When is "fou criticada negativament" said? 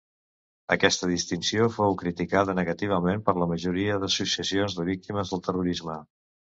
1.75-3.23